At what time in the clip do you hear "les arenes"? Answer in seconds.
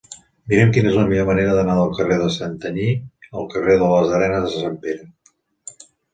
3.93-4.49